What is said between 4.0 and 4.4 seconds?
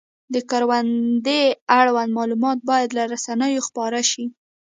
شي.